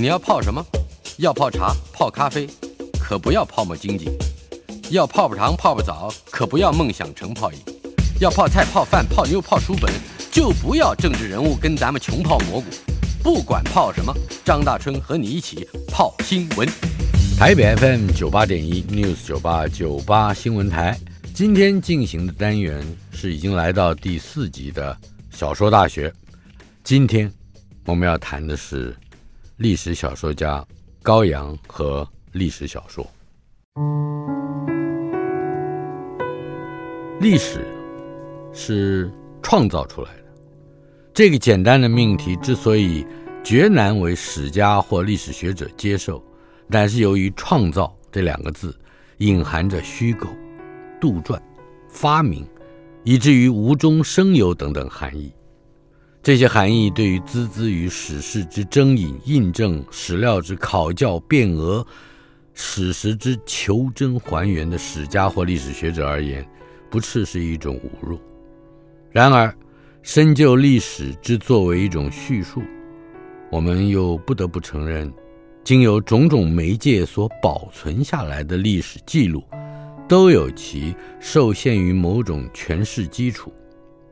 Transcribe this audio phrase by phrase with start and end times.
[0.00, 0.64] 你要泡什么？
[1.18, 2.48] 要泡茶、泡咖啡，
[2.98, 4.06] 可不要泡沫经济；
[4.88, 7.58] 要泡泡糖、泡泡澡，可不要梦想成泡影；
[8.18, 9.92] 要泡菜、泡饭、泡妞、泡书本，
[10.32, 12.66] 就不要政治人物跟咱们穷泡蘑菇。
[13.22, 14.10] 不管泡什么，
[14.42, 16.66] 张大春和你一起泡新闻。
[17.38, 20.98] 台北 FM 九八点一 News 九八九八新闻台，
[21.34, 24.96] 今天进行的单元是已经来到第四集的
[25.30, 26.10] 小说大学。
[26.82, 27.30] 今天
[27.84, 28.96] 我们要谈的是。
[29.60, 30.66] 历史小说家
[31.02, 33.06] 高阳和历史小说。
[37.20, 37.66] 历史
[38.54, 39.12] 是
[39.42, 40.24] 创造出来的，
[41.12, 43.06] 这个简单的命题之所以
[43.44, 46.24] 绝难为史家或历史学者接受，
[46.66, 48.74] 乃是由于“创造”这两个字
[49.18, 50.26] 隐含着虚构、
[50.98, 51.38] 杜撰、
[51.86, 52.48] 发明，
[53.04, 55.30] 以至于无中生有等等含义。
[56.22, 61.84] 这些含义对于孜孜于史事之征引、印证、史料之考教、辨讹、
[62.52, 66.46] 史实之求真还原的史家或历史学者而言，
[66.90, 68.20] 不啻是一种侮辱。
[69.10, 69.52] 然而，
[70.02, 72.60] 深究历史之作为一种叙述，
[73.50, 75.10] 我们又不得不承认，
[75.64, 79.42] 经由种种媒介所保存下来的历史记录，
[80.06, 83.50] 都有其受限于某种诠释基础，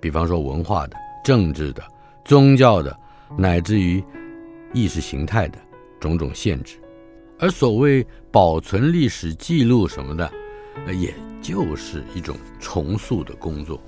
[0.00, 1.82] 比方说文化的、政治的。
[2.28, 2.94] 宗教的，
[3.38, 4.04] 乃至于
[4.74, 5.58] 意识形态的
[5.98, 6.76] 种种限制，
[7.38, 10.30] 而所谓保存历史记录什么的，
[10.92, 13.82] 也就是一种重塑的工作。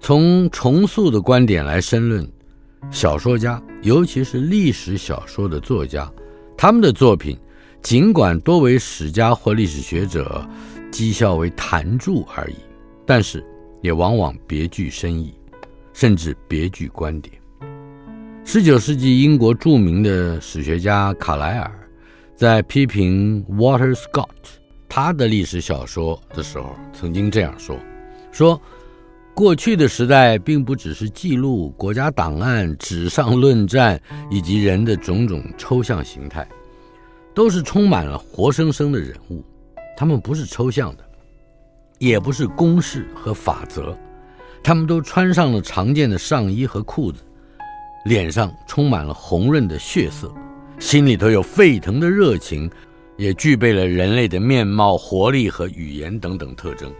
[0.00, 2.28] 从重塑的观点来申论，
[2.90, 6.12] 小说家，尤其是历史小说的作家，
[6.56, 7.38] 他们的作品，
[7.80, 10.44] 尽管多为史家或历史学者
[10.90, 12.56] 讥笑为谈著而已，
[13.06, 13.40] 但是
[13.82, 15.32] 也往往别具深意。
[15.94, 17.34] 甚至别具观点。
[18.44, 21.88] 十九世纪英国著名的史学家卡莱尔
[22.36, 24.28] 在批评 Walter Scott
[24.86, 27.78] 他的历史小说的时候，曾经这样说：
[28.30, 28.60] 说
[29.32, 34.00] 过去的时代并不只是记录国家档案、纸上论战
[34.30, 36.46] 以及人的种种抽象形态，
[37.34, 39.42] 都是充满了活生生的人物，
[39.96, 41.04] 他们不是抽象的，
[41.98, 43.96] 也不是公式和法则。
[44.64, 47.20] 他们都穿上了常见的上衣和裤子，
[48.06, 50.32] 脸上充满了红润的血色，
[50.78, 52.70] 心里头有沸腾的热情，
[53.18, 56.90] 也具备了人类的面貌、活力和语言等等特征。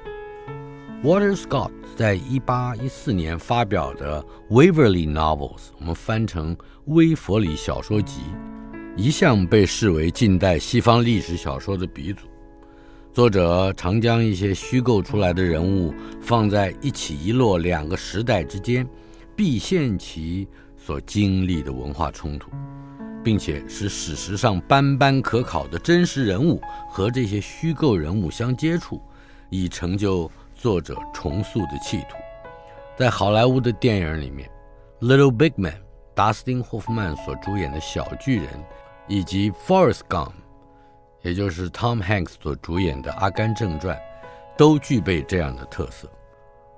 [1.02, 6.54] Walter Scott 在一八一四年发表的《Waverly Novels》，我们翻成
[6.84, 8.20] 《威佛里小说集》，
[8.94, 12.26] 一向被视为近代西方历史小说的鼻祖。
[13.14, 18.84] 作者常将一些虚构出来的人物放在一起一落两个时代之间，
[19.36, 22.50] 毕现其所经历的文化冲突，
[23.22, 26.60] 并且使史实上斑斑可考的真实人物
[26.90, 29.00] 和这些虚构人物相接触，
[29.48, 32.16] 以成就作者重塑的企图。
[32.96, 34.50] 在好莱坞的电影里面，
[35.06, 35.72] 《Little Big Man》
[36.16, 38.48] 达斯汀·霍夫曼所主演的小巨人，
[39.06, 40.30] 以及《Forrest Gump》。
[41.24, 43.96] 也就是 Tom Hanks 所主演的《阿甘正传》，
[44.58, 46.06] 都具备这样的特色。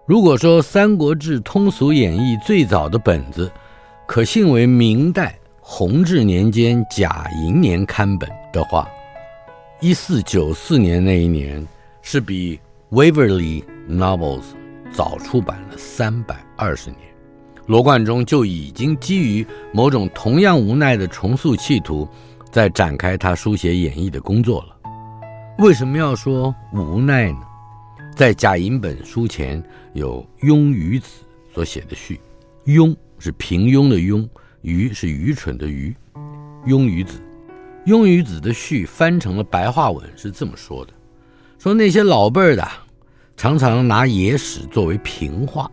[0.07, 3.51] 如果说《三国志通俗演义》最早的本子
[4.07, 8.89] 可信为明代弘治年间甲寅年刊本的话，
[9.81, 11.67] 一四九四年那一年
[12.01, 12.57] 是比
[12.97, 14.43] 《Waverly Novels》
[14.93, 17.01] 早出版了三百二十年。
[17.67, 22.09] 罗贯中就已经基于某种同样无奈的重塑企图。
[22.57, 24.75] 在展开他书写演绎的工作了。
[25.59, 27.41] 为什么要说无奈呢？
[28.15, 29.63] 在甲寅本书前
[29.93, 31.07] 有庸愚子
[31.53, 32.19] 所写的序，
[32.65, 34.27] 庸是平庸的庸，
[34.63, 35.95] 愚是愚蠢的愚，
[36.67, 37.21] 庸愚子。
[37.85, 40.95] 庸愚子的序翻成了白话文是这么说的：
[41.59, 42.67] 说那些老辈儿的
[43.37, 45.71] 常常拿野史作为评话，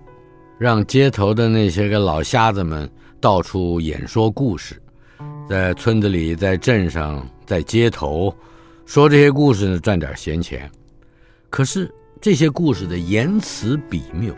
[0.57, 2.91] 让街头的那些个老瞎子们
[3.21, 4.82] 到处演说故事。
[5.47, 8.33] 在村子里，在镇上，在街头，
[8.85, 10.69] 说这些故事呢，赚点闲钱。
[11.49, 14.33] 可是这些故事的言辞笔谬，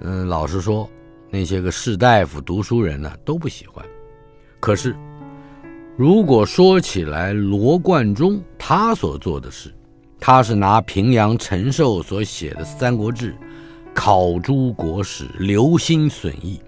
[0.00, 0.88] 嗯，老实说，
[1.30, 3.84] 那些个士大夫、读书人呢都不喜欢。
[4.60, 4.94] 可是，
[5.96, 9.74] 如果说起来，罗贯中他所做的事，
[10.20, 13.32] 他是拿平阳陈寿所写的《三国志》，
[13.92, 16.60] 考诸国史，留心损益，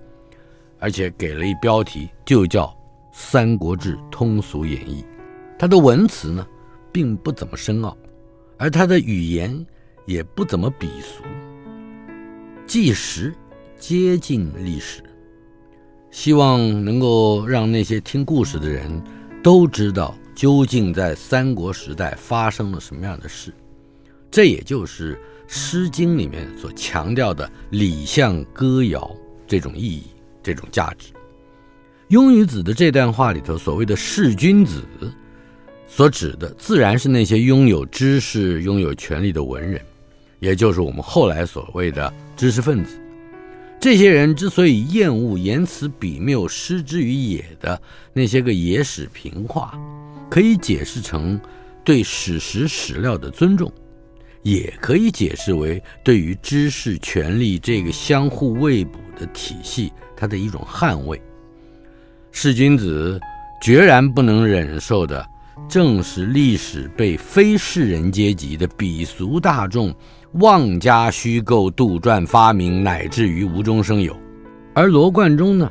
[0.80, 2.66] 而且给了一标题，就叫
[3.22, 5.02] 《三国志通俗演义》。
[5.58, 6.44] 他的文辞呢，
[6.90, 7.96] 并不怎么深奥，
[8.56, 9.64] 而他的语言
[10.06, 11.22] 也不怎么鄙俗，
[12.66, 13.32] 纪实
[13.78, 15.02] 接近历史，
[16.10, 18.90] 希望能够让那些听故事的人
[19.42, 23.52] 都知道究竟在三国时代发生了什么样的事。
[24.30, 25.14] 这也就是
[25.46, 29.14] 《诗经》里面所强调的礼相歌谣
[29.46, 30.04] 这种意义、
[30.42, 31.12] 这种价值。
[32.10, 34.82] 雍与子的这段话里头所谓的弑君子，
[35.86, 39.80] 所指的自然是那些拥有知识、拥有权力的文人，
[40.40, 43.00] 也就是我们后来所谓的知识分子。
[43.78, 47.80] 这些人之所以厌恶言辞笔谬、失之于野的
[48.12, 49.78] 那些个野史评话，
[50.28, 51.40] 可以解释成
[51.84, 53.72] 对史实史料的尊重。
[54.42, 61.20] 也可以解释为对于知识、权力这个相互喂补的体系，它的一种捍卫。
[62.32, 63.20] 弑君子
[63.60, 65.26] 决然不能忍受的，
[65.68, 69.94] 正是历史被非士人阶级的鄙俗大众
[70.34, 74.16] 妄加虚构、杜撰发明，乃至于无中生有。
[74.72, 75.70] 而罗贯中呢，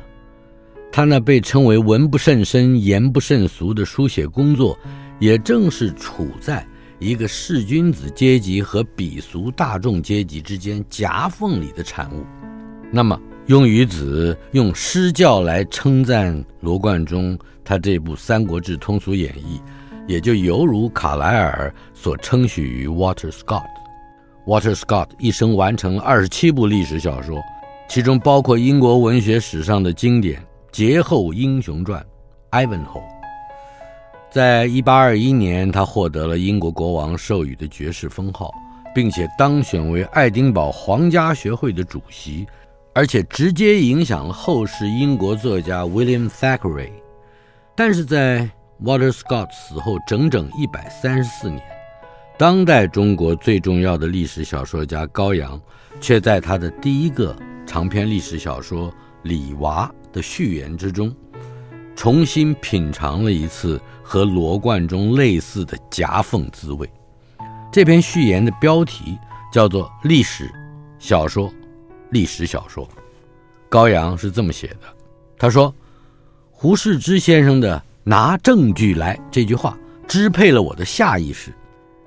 [0.92, 4.78] 他那被称为文不甚深、言不甚俗的书写工作，
[5.18, 6.64] 也正是处在。
[6.98, 12.26] 一个弑君子阶级和鄙俗大众阶级之间夹缝里的产物。
[12.92, 13.18] 那么，
[13.50, 19.58] 雍与子用诗教来称赞罗贯中，他这部《三国志通俗演义》，
[20.06, 23.66] 也就犹如卡莱尔所称许于 Walter Scott。
[24.46, 27.42] Walter Scott 一生完成了二十七部历史小说，
[27.88, 32.00] 其中包括英国文学史上的经典《劫后英雄传》
[32.64, 33.02] （Ivanhoe）。
[34.30, 38.54] 在一八二一年，他获得了英国国王授予的爵士封号，
[38.94, 42.46] 并且当选为爱丁堡皇家学会的主席，
[42.92, 46.92] 而且直接影响了后世英国作家 William Thackeray。
[47.76, 48.48] 但是在
[48.84, 51.62] Walter Scott 死后整整一百三十四年，
[52.38, 55.60] 当代中国最重要的历史小说家高阳，
[56.00, 58.90] 却在他的第一个长篇历史小说
[59.22, 61.14] 《李娃》的序言之中，
[61.94, 66.90] 重新品尝了一次和罗贯中类似的夹缝滋味。
[67.70, 69.16] 这篇序言的标题
[69.52, 70.50] 叫做《历史
[70.98, 71.48] 小说》，
[72.10, 72.88] 历史小说。
[73.68, 74.94] 高阳是这么写的：
[75.38, 75.74] 他说，
[76.50, 79.78] 胡适之先生的“拿证据来”这句话
[80.08, 81.52] 支配了我的下意识，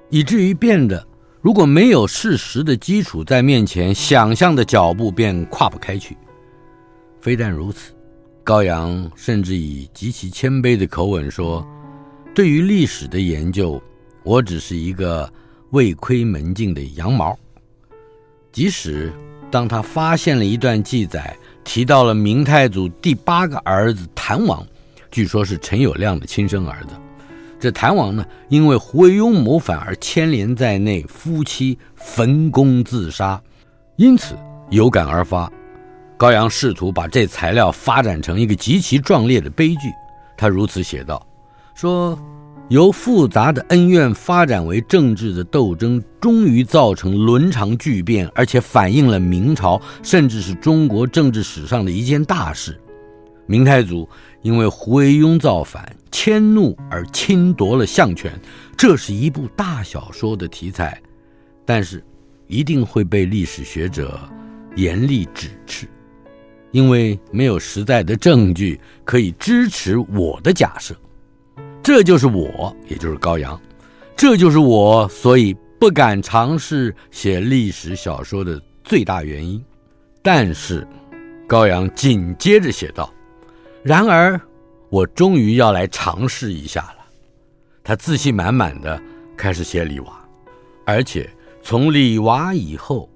[0.09, 1.05] 以至于变得
[1.41, 6.17] 如果没有事实的基础在面前，想象的脚步便跨不开去。
[7.21, 7.93] 非但如此。
[8.43, 11.65] 高阳甚至以极其谦卑的口吻说
[12.35, 13.81] ：“对于历史的研究，
[14.23, 15.31] 我只是一个
[15.69, 17.39] 未窥门径的羊毛。
[18.51, 19.13] 即使
[19.53, 24.65] 当他发现了一段记载，提到了明太祖第八个儿子谭王，
[25.11, 26.95] 据说是陈友谅的亲生儿子。
[27.59, 33.39] 这谭王呢，因为胡惟庸谋反而牵连在内，夫妻焚宫自杀，
[33.95, 34.35] 因此
[34.71, 35.47] 有感而发。”
[36.17, 39.93] 高阳试图把这材料发展成一个极其壮烈的悲剧，
[40.35, 41.23] 他如此写道
[41.75, 42.17] ：“说
[42.69, 52.79] 由复杂的恩怨发展为政治的斗争，终于造成伦常巨变，而且反映了明朝甚至是中国政治史上的一件大事。
[53.45, 54.07] 明太祖
[54.41, 58.31] 因为胡惟庸造反，迁怒而侵夺了相权，
[58.77, 60.99] 这是一部大小说的题材，
[61.65, 62.01] 但是
[62.47, 64.17] 一定会被历史学者
[64.75, 65.87] 严厉指斥。”
[66.71, 70.95] 因为没有实在的证据可以支持我的假设，
[71.83, 73.59] 这就是我，也就是高阳，
[74.15, 79.61] 这就是我，所以不敢尝试写历史小说的最大原因。
[80.21, 80.87] 但是，
[81.45, 83.13] 高阳紧接着写道
[83.83, 84.39] ：“然而，
[84.89, 87.05] 我终于要来尝试一下了。”
[87.83, 88.97] 他自信满满的
[89.35, 90.25] 开始写李娃，
[90.85, 91.29] 而且
[91.61, 93.09] 从李娃以后，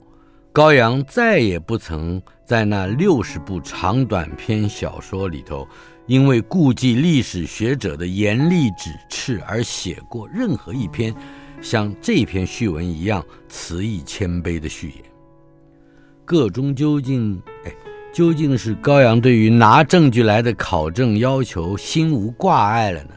[0.51, 2.21] 高阳再也不曾。
[2.45, 5.67] 在那六十部长短篇小说里头，
[6.07, 11.13] 因为顾忌历史学者的严厉指斥而写过任何一篇
[11.61, 15.03] 像这篇序文一样词意谦卑的序言。
[16.25, 17.71] 个中究竟，哎，
[18.11, 23.11] 究竟是高阳对于拿证据来的考证要求心无挂碍了呢，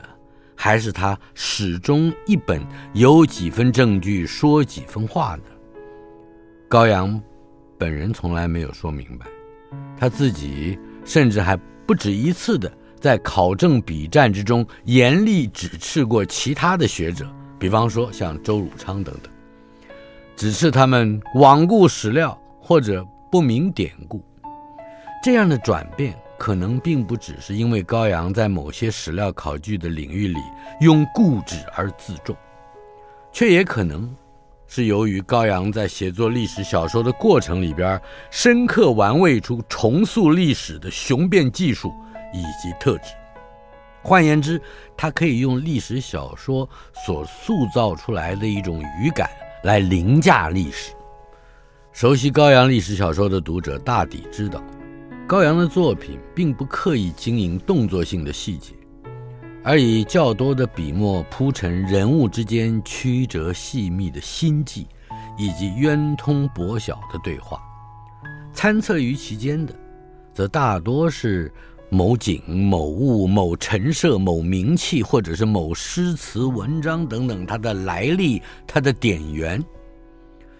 [0.54, 2.60] 还是他始终一本
[2.92, 5.42] 有几分证据说几分话呢？
[6.68, 7.20] 高阳。
[7.78, 9.24] 本人从来没有说明白，
[9.96, 11.56] 他自己甚至还
[11.86, 17.26] 不止一次的在考证笔战之中严厉指斥过其他的学者，
[17.58, 19.32] 比方说像周汝昌等等，
[20.36, 24.22] 指斥他们罔顾史料或者不明典故。
[25.22, 30.38] 这样的转变可能并不只是因为高阳在某些史料考据的领域里
[30.80, 32.36] 用固执而自重，
[33.32, 34.14] 却也可能。
[34.72, 41.92] 是由于高阳在写作历史小说的过程里边，深刻玩味出重塑历史的雄辩技术
[42.32, 43.12] 以及特质。
[44.02, 44.60] 换言之，
[44.96, 46.68] 他可以用历史小说
[47.04, 49.28] 所塑造出来的一种语感
[49.62, 50.92] 来凌驾历史。
[51.92, 54.62] 熟悉高阳历史小说的读者大抵知道，
[55.26, 58.72] 高阳的作品并不刻意经营动作性的细节。
[59.62, 64.86] 而以较多的笔墨铺陈人物之间曲折细密的心计，
[65.36, 67.60] 以及渊通博晓的对话，
[68.54, 69.74] 参测于其间的，
[70.32, 71.52] 则大多是
[71.90, 79.62] 某景、某物、某陈设、某名器，或者是某诗词文章等等它的来历、它的典源。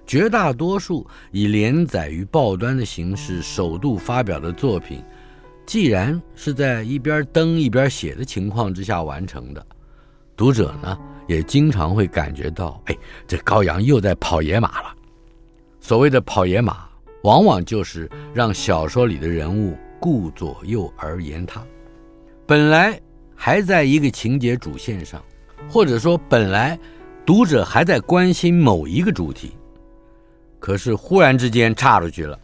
[0.06, 5.00] 绝大多数以连载于报端的形式首度发表的作品。
[5.64, 9.64] 既然是在一边登一边写的情况之下完成的，
[10.36, 12.96] 读者呢也经常会感觉到，哎，
[13.28, 14.92] 这高阳又在跑野马了。
[15.78, 16.88] 所谓的跑野马，
[17.22, 21.62] 往往就是让小说里的人物顾左右而言他，
[22.46, 22.98] 本来
[23.36, 25.22] 还在一个情节主线上，
[25.68, 26.78] 或者说本来
[27.24, 29.52] 读者还在关心某一个主题，
[30.58, 32.38] 可是忽然之间岔出去了，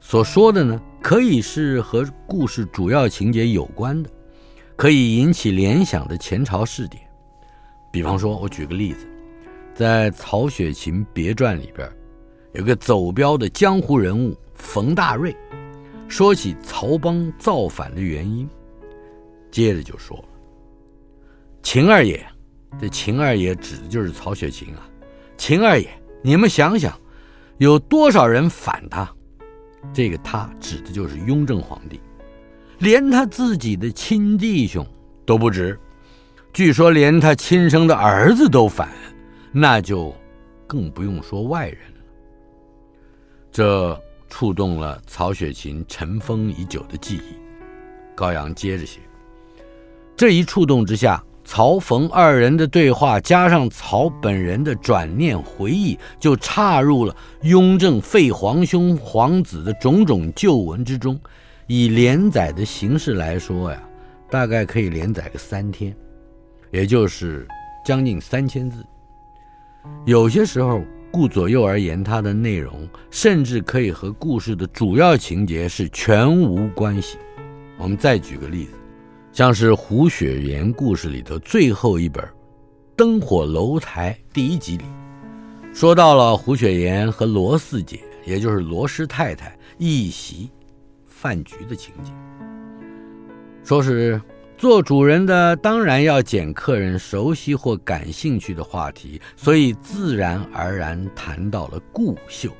[0.00, 4.08] 所说的呢，可以是和故事主要情节有关的，
[4.76, 7.02] 可以引起联想的前朝事典。
[7.90, 9.06] 比方说，我举个例子，
[9.74, 11.90] 在曹雪芹别传里边，
[12.52, 15.34] 有个走标的江湖人物冯大瑞，
[16.08, 18.48] 说起曹邦造反的原因，
[19.50, 20.24] 接着就说了
[21.62, 22.26] ：“秦二爷，
[22.80, 24.88] 这秦二爷指的就是曹雪芹啊。
[25.36, 25.88] 秦二爷，
[26.22, 26.98] 你们想想，
[27.58, 29.08] 有多少人反他？”
[29.94, 32.00] 这个他指的就是雍正皇帝，
[32.78, 34.84] 连他自己的亲弟兄
[35.24, 35.78] 都不止，
[36.52, 38.88] 据说连他亲生的儿子都反，
[39.52, 40.12] 那就
[40.66, 42.00] 更不用说外人了。
[43.52, 47.36] 这触动了曹雪芹尘封已久的记忆。
[48.14, 49.00] 高阳接着写，
[50.16, 51.22] 这一触动之下。
[51.50, 61.18] 曹冯二人的对话，加上曹本人的转念回忆，就插入了雍正废皇兄皇子的种种旧闻之中。
[61.66, 63.82] 以连载的形式来说呀，
[64.30, 65.96] 大概可以连载个三天，
[66.70, 67.48] 也就是
[67.82, 68.84] 将近三千字。
[70.04, 77.18] 有些时候，顾左右而言他的内容，甚至可以和故事的主要情节是全无关系。
[77.76, 78.72] 我们再举个例子。
[79.30, 82.24] 像是胡雪岩故事里的最后一本
[82.96, 84.84] 《灯火楼台》第一集里，
[85.72, 90.50] 说到了胡雪岩和罗四姐，也就是罗师太太一席
[91.06, 92.12] 饭局的情景。
[93.62, 94.20] 说是
[94.58, 102.50] 做主人的当然要捡客人熟悉或感兴趣的话题，所以自然而然谈到了顾绣，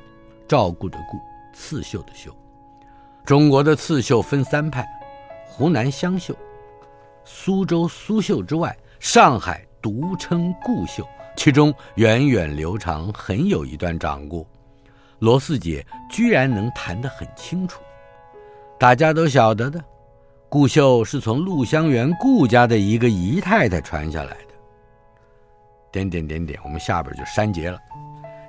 [0.47, 1.19] 照顾的顾，
[1.53, 2.33] 刺绣的绣。
[3.25, 4.87] 中国的刺绣分三派，
[5.45, 6.33] 湖南湘绣。
[7.25, 14.47] 苏州苏绣之外，上海独称顾绣，其中源远流长，很有一段掌故。
[15.19, 17.81] 罗四姐居然能谈得很清楚。
[18.79, 19.83] 大家都晓得的，
[20.51, 24.53] 顾绣是从陆香园顾家的一个姨太太传下来的。
[25.91, 27.77] 点点点点，我们下边就删节了。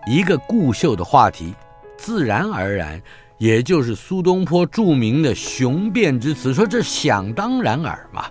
[0.07, 1.55] 一个顾绣的话题，
[1.99, 3.01] 自然而然，
[3.37, 8.25] 也就是苏东坡著名的雄辩之词，说这想当然尔嘛。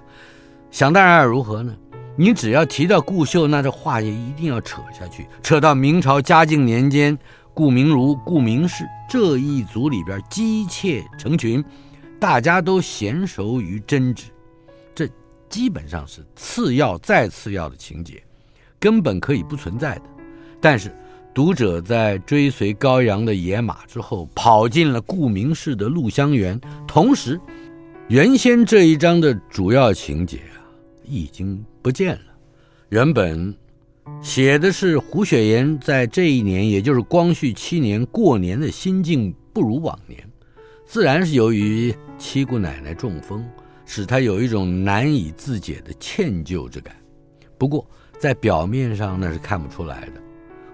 [0.72, 1.72] 想当然尔如何呢？
[2.16, 7.16] 你只要提到顾绣，那这话也一定要扯下去，扯到明朝嘉靖年间，
[7.54, 11.64] 顾明如、顾明氏这一族里边姬妾成群，
[12.20, 14.26] 大家都娴熟于针织，
[14.94, 15.08] 这
[15.50, 18.22] 基本上是次要再次要的情节，
[18.80, 20.04] 根本可以不存在的。
[20.60, 20.92] 但是
[21.34, 27.40] 读者在追随高阳的野马之后，跑进了顾明氏的陆香园，同时，
[28.10, 30.60] 原先这一章的主要情节啊。
[31.12, 32.22] 已经不见了。
[32.90, 33.52] 原本
[34.22, 40.29] 写的是胡雪岩在这一年，也就是光绪七年过年的心境不如往年，
[40.90, 43.48] 自然是由于七姑奶奶中风，
[43.86, 46.96] 使他有一种难以自解的歉疚之感。
[47.60, 50.14] 不过在表面上那是看不出来的，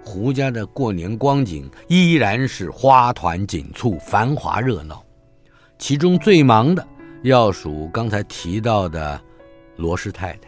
[0.06, 5.04] 胡家的过年光景依然是花团锦簇、繁华热闹。
[5.78, 6.88] 其中最忙的
[7.24, 9.22] 要数刚才提到的
[9.76, 10.48] 罗氏太太，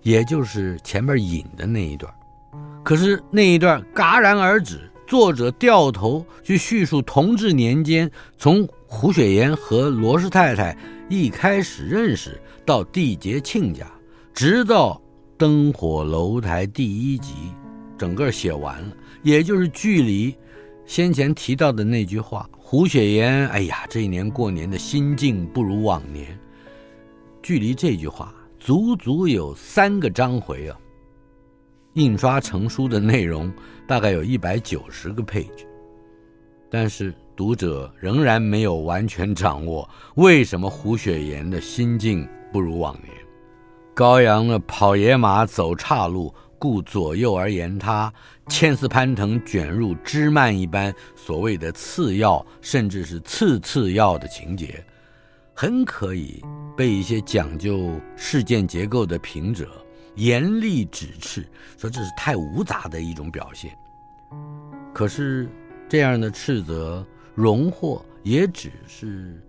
[0.00, 2.10] 也就是前面引的那一段。
[2.82, 10.76] 可是那一段戛然而止，作者掉头去叙述同治年间从胡雪岩和罗氏太太
[11.08, 13.86] 一开始认识到缔结亲家，
[14.32, 15.00] 直到
[15.36, 17.34] 灯火楼台第一集，
[17.98, 20.34] 整个写完了，也就是距离
[20.86, 22.48] 先前提到的那句话。
[22.56, 26.36] 胡雪岩，哎呀，这一年过年的心境不如往年。
[27.42, 30.76] 距离这句话足足有三个章回啊！
[31.94, 33.52] 印刷成书的内容
[33.86, 35.66] 大概有一百九十个配置，
[36.70, 43.12] 但是读者仍然没有完全掌握为什么胡雪岩的心境不如往年。
[43.94, 46.32] 高阳的跑野马走岔路。
[46.56, 48.10] 顾左右而言他，
[48.48, 54.82] 牵丝攀藤卷入枝蔓一般所谓的次要甚至是次次要的情节，
[55.52, 56.42] 很可以
[56.74, 59.68] 被一些讲究事件结构的评者
[60.16, 63.76] 严厉指斥，说这是太芜杂的一种表现。
[64.92, 65.48] 可是
[65.88, 69.42] 这样的斥责荣获也只是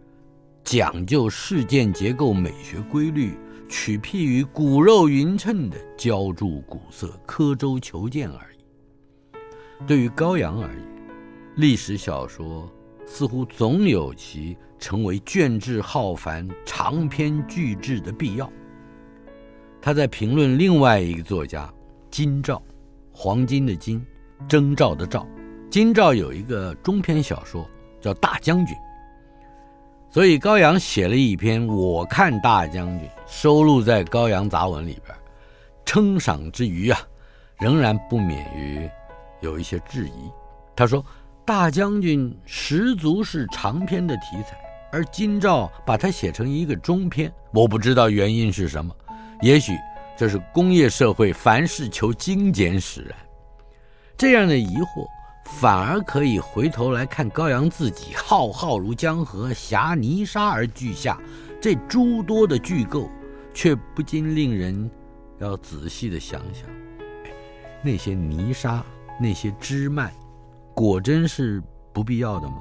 [0.64, 3.38] 讲究事件结构美学规律。
[3.68, 9.86] 取辟于骨肉匀称的浇筑古色、刻舟求剑而已。
[9.88, 10.88] 对于高阳而言，
[11.56, 12.72] 历史小说
[13.08, 18.48] 似乎总有其成为卷帙浩繁、长篇巨制的必要。
[19.86, 21.72] 他在评论另外一个作家
[22.10, 22.60] 金兆，
[23.12, 24.04] 黄金的金，
[24.50, 25.28] 征兆的兆，
[25.70, 27.70] 金兆有一个中篇小说
[28.02, 28.76] 叫《大将军》。
[30.10, 35.16] 所以高阳写了一篇《我看大将军》，收录在《高阳杂文》里边。
[35.86, 37.00] 称赏之余啊，
[37.60, 38.90] 仍然不免于
[39.42, 40.32] 有一些质疑。
[40.76, 41.06] 他说
[41.46, 44.58] ：“大将军十足是长篇的题材，
[44.92, 48.92] 而金兆把它写成一个中篇，我不知道原因是什么。
[49.42, 49.74] 也许
[50.18, 53.18] 这是工业社会凡事求精简使然。
[54.18, 55.06] 这样的疑惑。”
[55.48, 61.20] 反而可以回头来看高阳自己浩浩如江河，挟泥沙而俱下，
[61.62, 63.08] 这诸多的句构，
[63.54, 64.90] 却不禁令人
[65.38, 66.68] 要仔细的想想，
[67.84, 68.84] 那些泥沙，
[69.22, 70.12] 那些枝蔓，
[70.74, 71.62] 果真是
[71.94, 72.56] 不必要的吗？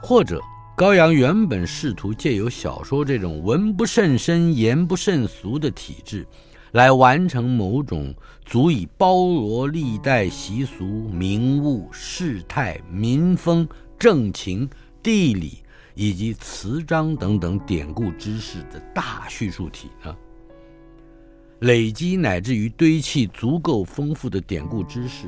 [0.00, 0.40] 或者
[0.78, 6.24] 高阳原本试图借由小说这种文不甚深、言不甚俗的体制。
[6.70, 8.14] 来完成某种
[8.44, 14.70] 足以包罗历代习俗、名物、事态、民风、政情、
[15.02, 15.64] 地理
[15.96, 20.16] 以及词章等等典故知识的大叙述体呢？
[21.58, 25.26] 累积乃至于堆砌足够丰富的典故知识，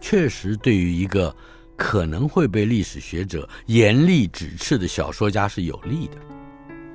[0.00, 1.34] 确实对于一个
[1.76, 6.16] 可能会被历史学者严厉指斥的小说家是有利的。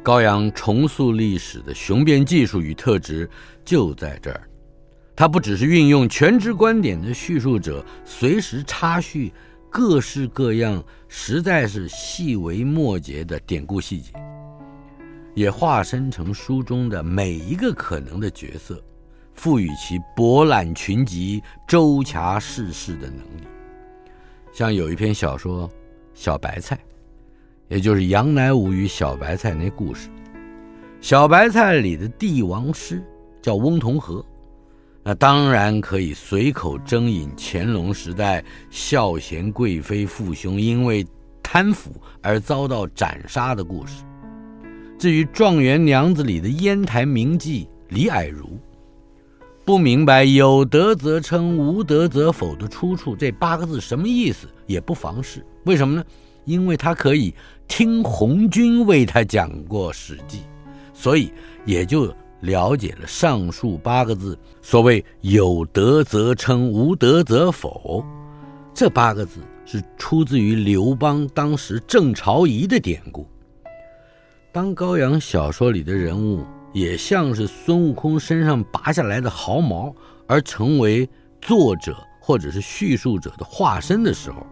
[0.04, 3.30] 高阳重塑历史的雄辩技术与特质
[3.64, 4.42] 就在这儿，
[5.16, 9.32] 他不只是运用全知观点的叙述者，随时插叙
[9.70, 14.12] 各式各样、实在是细微末节的典故细节，
[15.36, 18.84] 也化身成书中的每一个可能的角色，
[19.36, 23.48] 赋予其博览群集、周察世事的能力。
[24.52, 25.68] 像有一篇小说
[26.14, 26.76] 《小白菜》。
[27.70, 30.10] 也就是杨乃武与小白菜那故事，
[31.00, 33.02] 小白菜里的帝王师
[33.42, 34.22] 叫翁同龢，
[35.04, 41.08] 那当然可以随口征引乾隆时代孝贤贵妃父兄因为
[41.42, 44.04] 贪腐而遭到斩杀的故事。
[45.00, 48.60] 至于状元娘子里的烟台名妓李霭如，
[49.72, 55.46] 不明白有德则称，无德则否的出处，这八个字什么意思也不妨事。
[55.64, 56.04] 为什么呢？
[56.44, 57.34] 因为他可以。
[57.70, 60.40] 听红军为他讲过《史记》，
[60.94, 61.32] 所以
[61.64, 64.38] 也就了解了上述八个字。
[64.62, 68.04] 所谓“有德则称，无德则否”，
[68.76, 73.26] 这八个字是出自于刘邦当时郑朝仪的典故。
[74.52, 79.96] 当高阳小说里的人物也像是孙悟空身上拔下来的毫毛，
[80.28, 81.10] 而成为
[81.42, 84.46] 作者或者是叙述者的化身的时候，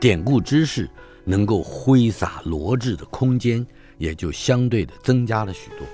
[0.00, 0.88] 典故知识。
[1.24, 3.66] 能够挥洒罗致的空间
[3.98, 5.86] 也就相对的增加了许多。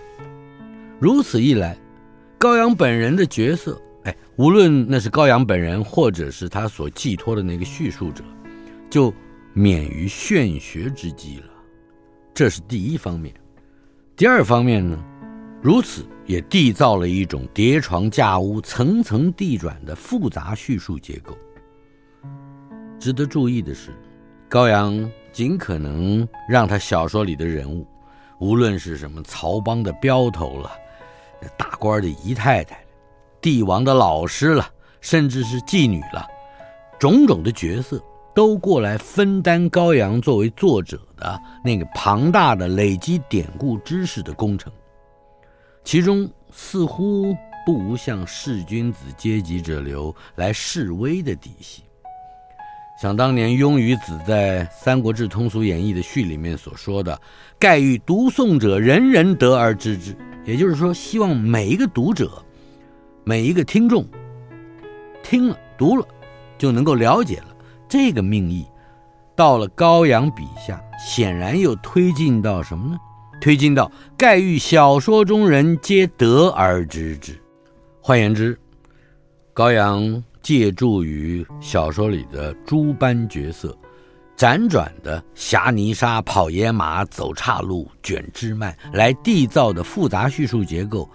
[1.00, 1.76] 如此一来，
[2.38, 8.22] 高阳本人的角色，哎，无论那是高阳本人，或者是他所寄托的那个叙述者，
[8.88, 9.12] 就
[9.52, 11.50] 免于炫学之机了。
[12.32, 13.34] 这是第一方面。
[14.14, 14.96] 第二方面呢，
[15.64, 21.34] 如此也缔造了一种叠床架屋、层层递转的复杂叙述结构。
[23.00, 23.90] 值得注意的是。
[24.46, 27.86] 高阳尽可能让他小说里的人物，
[28.38, 30.70] 无论是什么曹帮的镖头了，
[31.56, 32.84] 大官的姨太太，
[33.40, 34.68] 帝王的老师了，
[35.00, 36.24] 甚至是妓女了，
[37.00, 38.00] 种种的角色
[38.34, 44.70] 都过来分担高阳作为作者的那个庞大的累积典故知识的工程，
[45.84, 51.82] 其中似乎不无向士君子阶级者流来示威的底细。
[53.00, 57.20] 想当年，雍与子在《三国志通俗演义》的序里面所说的
[57.58, 60.16] “盖欲读诵者人人得而知之”，
[60.46, 62.42] 也就是说，希望每一个读者、
[63.24, 64.06] 每一个听众
[65.22, 66.06] 听了、读了，
[66.56, 67.48] 就能够了解了
[67.88, 68.64] 这个命意。
[69.34, 72.96] 到了高阳笔下，显然又推进到什么呢？
[73.40, 77.32] 推进到“盖欲小说中人皆得而知之”。
[78.00, 78.58] 换言之，
[79.52, 80.22] 高阳。
[80.44, 83.74] 借助于小说里的诸般角色，
[84.36, 91.08] 辗转的狎泥沙、跑野马、走岔路、卷枝蔓来缔造的复杂叙述结构，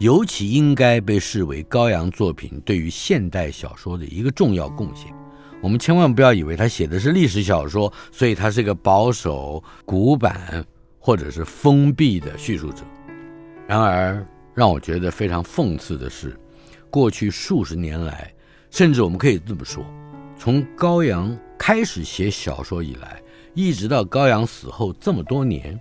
[0.00, 5.10] 尤其应该被视为高阳作品对于现代小说的一个重要贡献。
[5.62, 10.62] 我们千万不要以为他写的是历史小说，所以他是个保守、古板
[11.06, 12.82] 或者是封闭的叙述者。
[13.66, 16.34] 然而，让我觉得非常讽刺的是，
[16.88, 18.32] 过去数十年来。
[18.70, 19.84] 甚至我们可以这么说，
[20.34, 25.78] 从高阳开始写小说以来，一直到高阳死后这么多年，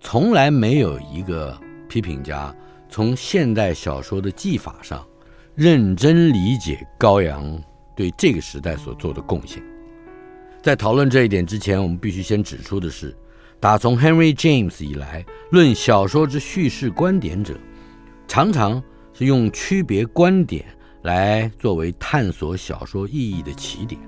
[0.00, 1.54] 从来没有一个
[1.90, 2.56] 批评家
[2.88, 5.06] 从现代小说的技法上
[5.54, 7.62] 认真理解高阳
[7.94, 9.62] 对这个时代所做的贡献。
[10.62, 13.14] 在讨论这一点之前，我们必须先指出的是，
[13.62, 17.56] 打从 Henry James 以来，论小说之叙事观点者，
[18.26, 20.64] 常常是用区别观点。
[21.02, 24.00] 来作为探索小说意义的起点。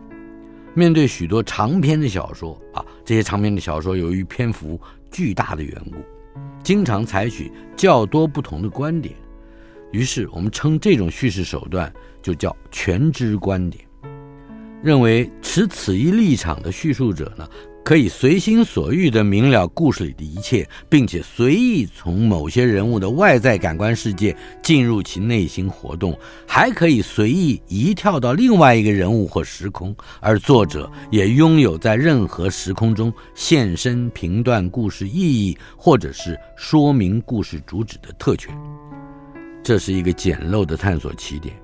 [0.75, 5.99] 面对许多长篇的小说啊，这些长篇的小说由于篇幅巨大的缘故，
[6.63, 9.15] 经常采取较多不同的观点。
[9.93, 13.85] 于是我们称这种叙事手段就叫全知观点。
[14.83, 17.49] 认为持此一立场的叙述者呢，
[17.85, 26.19] 可以随心所欲地明了故事里的一切，并且随意从某些人物的外在感官世界进入其内心活动，
[26.49, 38.57] 还可以随意移跳到另外一个人物或时空，而作者也拥有在任何时空中现身评断故事意义，或者是说明故事主旨的特权。
[39.63, 41.55] 这是一个简陋的探索起点，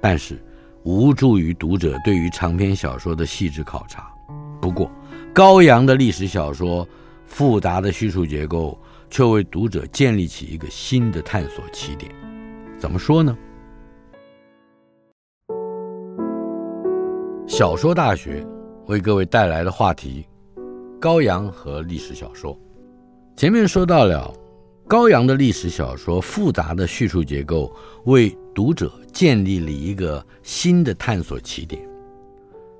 [0.00, 0.42] 但是
[0.84, 4.10] 无助于读者对于长篇小说的细致考察。
[4.58, 4.90] 不过，
[5.36, 6.88] 高阳的历史小说
[7.26, 12.10] 复杂的叙述结构，却为读者建立起一个新的探索起点。
[12.78, 13.36] 怎么说呢？
[17.46, 18.42] 小说大学
[18.86, 20.26] 为各位带来的话题：
[20.98, 22.58] 高阳和历史小说。
[23.36, 24.32] 前面说到了
[24.88, 27.70] 高阳的历史小说复杂的叙述结构，
[28.06, 31.86] 为读者建立了一个新的探索起点。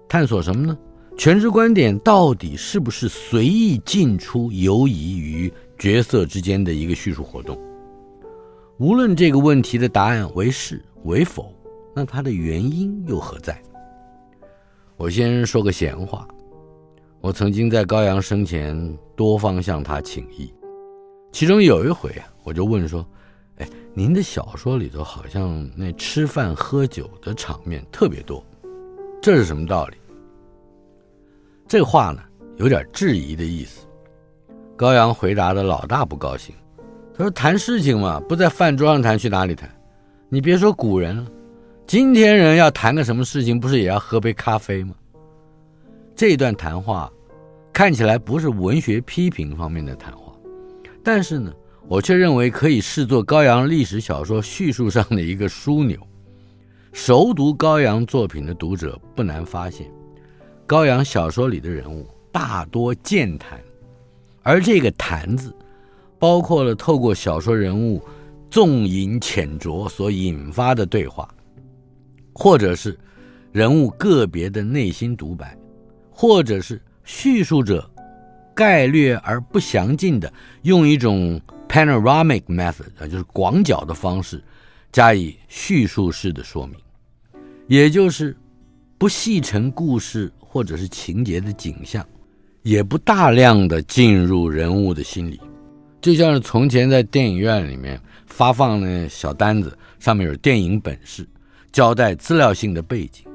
[0.08, 0.78] 探索什么呢？
[1.16, 7.58] 全知观点到底是不是随意进出、游移于角色之间的一个叙述活动？
[8.78, 11.50] 无论这个问题的答案为是为否，
[11.94, 13.60] 那它的原因又何在？
[14.98, 16.28] 我先说个闲话，
[17.22, 20.52] 我曾经在高阳生前多方向他请益，
[21.32, 23.04] 其中有一回啊，我就问说
[23.56, 28.44] ：“哎，您的小说里头好像那吃饭喝酒的场面特别多，
[29.22, 29.96] 这是什么道理？”
[31.68, 32.22] 这话呢，
[32.58, 33.86] 有点质疑的意思。
[34.76, 36.54] 高阳回答的老大不高兴，
[37.16, 39.68] 他说：“谈事情嘛，不在饭桌上谈，去哪里谈？
[40.28, 41.26] 你别说古人了，
[41.86, 44.94] 今天人要谈个什么事情，不是也要喝杯咖啡吗？”
[46.14, 47.10] 这段谈话
[47.72, 50.32] 看起来不是文学批评方面的谈话，
[51.02, 51.52] 但是呢，
[51.88, 55.98] 我却认为可以视作高阳历史小说叙述上的一个枢纽。
[56.92, 59.90] 熟读高阳作品的读者不难发现。
[60.66, 63.62] 高阳小说里的人物大多健谈，
[64.42, 65.54] 而这个“谈”字，
[66.18, 68.02] 包括了透过小说人物
[68.50, 71.32] 纵饮浅酌所引发的对话，
[72.32, 72.98] 或者是
[73.52, 75.56] 人物个别的内心独白，
[76.10, 77.88] 或者是叙述者
[78.52, 80.30] 概略而不详尽的
[80.62, 84.42] 用一种 panoramic method，啊，就是广角的方式
[84.90, 86.76] 加以叙述式的说明，
[87.68, 88.36] 也就是
[88.98, 90.32] 不细陈故事。
[90.56, 92.02] 或者是情节的景象，
[92.62, 95.38] 也不大量的进入人物的心理，
[96.00, 101.28] 就像是从前在电影院里面发放的小单子，上面有电影本事，
[101.70, 103.26] 交代资料性的背景，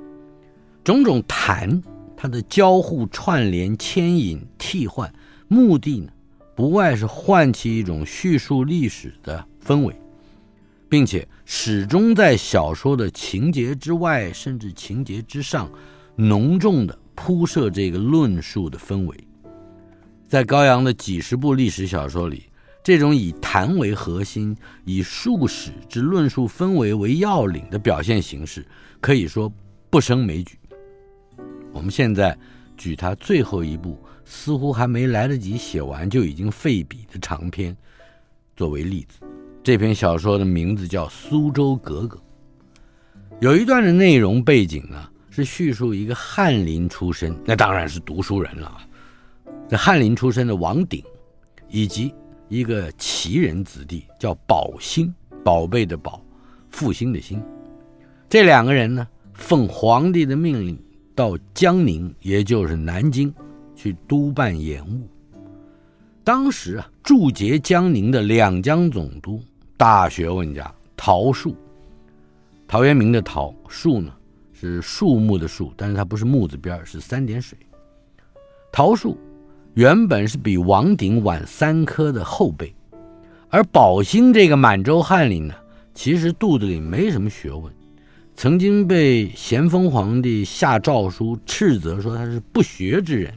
[0.83, 1.79] 种种谈
[2.17, 5.13] 它的交互串联、牵引、替换，
[5.47, 6.11] 目的呢，
[6.55, 9.95] 不外是唤起一种叙述历史的氛围，
[10.89, 15.71] 并且始终在小说的情节之外，甚至情节之上，
[16.15, 19.15] 浓重的铺设这个论述的氛围。
[20.27, 22.45] 在高阳的几十部历史小说里，
[22.83, 28.65] 这种以谈为核心、以述史之论述氛围为要领的表现形式，
[28.99, 29.53] 可以说
[29.91, 30.57] 不胜枚举。
[31.71, 32.35] 我们现在
[32.75, 37.77] 举他最后一部，似乎还没来得及写完就已经废笔的长篇
[38.55, 39.19] 作为例子。
[39.61, 42.17] 这篇小说的名字叫《苏州格格》，
[43.41, 48.77] 有一段的内容背景呢，是叙述一个翰林出身，那当然是读书人了。
[49.67, 51.01] 这翰林出身的王鼎，
[51.69, 52.13] 以及
[52.49, 55.11] 一个奇人子弟叫宝兴，
[55.43, 56.21] 宝贝的宝，
[56.69, 57.41] 复兴的兴，
[58.29, 60.77] 这两个人呢，奉皇帝的命令
[61.15, 63.33] 到江宁，也就是南京，
[63.73, 65.07] 去督办盐务。
[66.25, 69.41] 当时啊，驻节江宁的两江总督，
[69.77, 71.55] 大学问家陶澍，
[72.67, 74.13] 陶渊明的陶，澍呢
[74.67, 77.57] 是树木的树，但是它不是木字边，是三点水。
[78.71, 79.17] 桃树。
[79.73, 82.75] 原本是比王鼎晚三科的后辈，
[83.49, 85.55] 而宝兴这个满洲翰林呢，
[85.93, 87.73] 其实肚子里没什么学问，
[88.35, 93.33] 曾经被咸丰皇帝下诏书斥责说他是不学之人，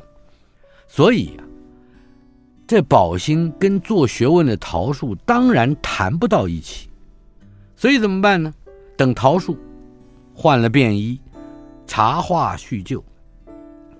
[0.88, 1.44] 所以啊，
[2.66, 6.88] 这宝兴跟做学问的陶树当然谈不到一起，
[7.76, 8.52] 所以怎么办呢？
[8.96, 9.56] 等陶树
[10.34, 11.18] 换了便衣，
[11.86, 13.02] 茶话叙旧，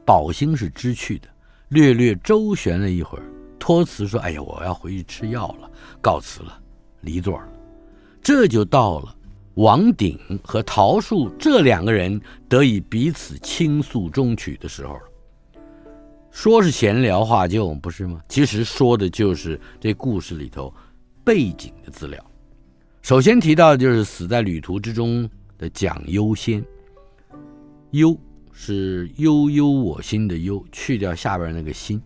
[0.05, 1.29] 宝兴是知趣的。
[1.68, 3.25] 略略周旋了一会儿，
[3.59, 5.70] 托辞说：“哎呀，我要回去吃药了，
[6.01, 6.61] 告辞了，
[7.01, 7.49] 离座了。”
[8.20, 9.14] 这就到了
[9.55, 15.03] 王鼎和陶树这两个人得以彼此倾诉衷曲的时候了。
[16.31, 18.20] 说是闲聊话旧，不是吗？
[18.29, 20.73] 其实说的就是这故事里头
[21.23, 22.25] 背景的资料。
[23.03, 25.29] 首先提到就是死在旅途之中
[25.64, 26.62] 的蒋优先，
[27.92, 28.14] 优。
[28.57, 32.00] 是悠悠我心的悠，去掉下边那个心，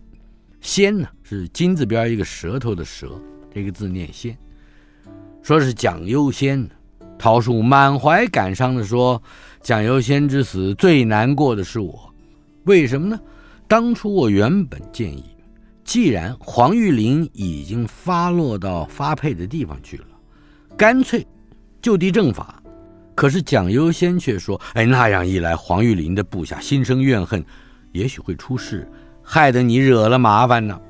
[0.63, 3.21] 先呢是金字边一个舌头的舌，
[3.53, 4.35] 这个字念先。
[5.43, 6.67] 说是蒋优先，
[7.19, 9.23] 陶澍满怀感伤地说
[9.61, 12.15] ：“蒋优先之死最难过的是我，
[12.65, 13.21] 为什么呢？
[13.67, 15.23] 当初我原本建议，
[15.85, 20.07] 既然黄玉林已经发落到发配的地方去了，
[20.79, 21.27] 干脆
[21.83, 22.55] 就地正法。”
[23.19, 27.45] 可是蒋优先却说：“哎，那样一来，黄玉林的部下心生怨恨，
[27.91, 28.89] 也许会出事，
[29.25, 30.81] 害得你惹了麻烦呢。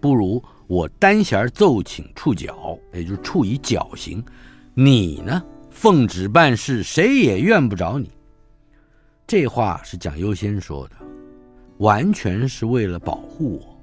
[0.00, 4.24] 不如我单弦奏请处绞，也就是处以绞刑。
[4.72, 8.10] 你呢，奉旨办事，谁也怨不着你。”
[9.28, 10.96] 这话是蒋优先说的，
[11.76, 13.78] 完全是为了保护我。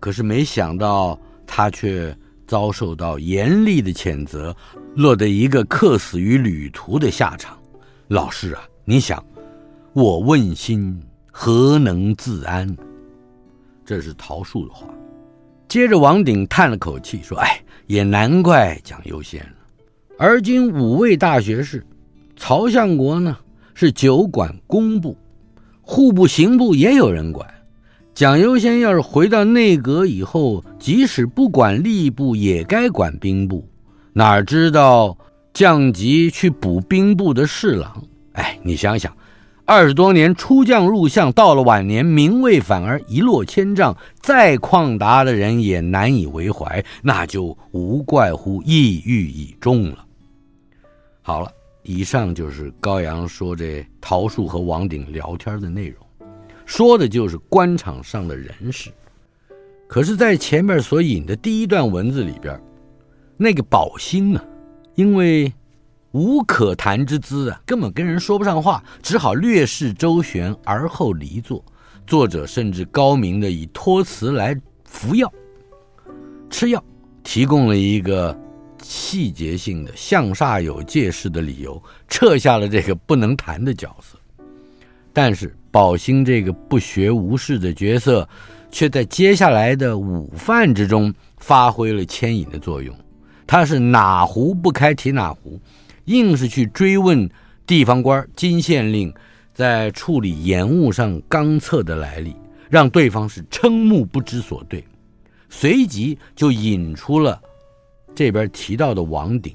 [0.00, 2.16] 可是没想到他却。
[2.46, 4.54] 遭受到严厉的谴责，
[4.94, 7.58] 落得一个客死于旅途的下场。
[8.08, 9.24] 老师啊，你想，
[9.92, 11.02] 我问心
[11.32, 12.76] 何能自安？
[13.84, 14.86] 这是陶树的话。
[15.68, 19.56] 接着，王鼎叹了口气说：“哎，也难怪蒋优先了。
[20.18, 21.84] 而今五位大学士，
[22.36, 23.36] 曹相国呢
[23.74, 25.16] 是久管工部，
[25.80, 27.48] 户部、刑部也有人管。”
[28.14, 33.68] 蒋优先要是回到内阁以后，即使不管吏部，也该管兵部。
[34.12, 35.18] 哪知道
[35.52, 38.04] 降级去补兵部的侍郎？
[38.34, 39.12] 哎，你想想，
[39.64, 50.04] 二十多年出将入相，到了晚年名位反而一落千丈，再旷达的人也难以为怀，那就无怪乎抑郁已终了。
[51.20, 51.50] 好了，
[51.82, 56.03] 以上就是高阳说这陶树和王鼎聊天的内容。
[56.66, 58.90] 说的就是官场上的人事，
[59.86, 62.58] 可是，在前面所引的第一段文字里边，
[63.36, 64.42] 那个宝兴啊，
[64.94, 65.52] 因为
[66.12, 71.62] 无可谈之资啊，根本跟人说不上话，只好略事周旋而后离座。
[72.06, 75.30] 作者甚至高明的以托辞来服药、
[76.48, 76.82] 吃药，
[77.22, 78.36] 提供了一个
[78.82, 84.18] 细节性的向煞有介事的理由，撤下了这个不能谈的角色。
[85.12, 85.54] 但是。
[85.74, 88.28] 宝兴这个不学无术的角色，
[88.70, 92.94] 却在接下来的午饭之中发挥了牵引的作用。
[93.44, 95.58] 他是哪壶不开提哪壶，
[96.04, 97.28] 硬是去追问
[97.66, 99.12] 地方官金县令
[99.52, 102.36] 在处理盐务上刚策的来历，
[102.70, 104.84] 让对方是瞠目不知所对。
[105.50, 107.42] 随即就引出了
[108.14, 109.52] 这边提到的王鼎，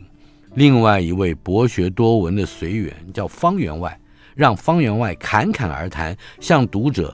[0.55, 3.97] 另外一位博学多闻的随员叫方员外。
[4.39, 7.13] 让方员外侃侃而谈，向读者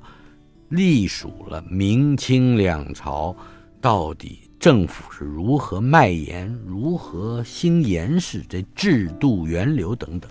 [0.69, 3.35] 隶属了明清两朝
[3.81, 10.29] 到底政府是如何卖盐、如何兴盐市这制度源流等等。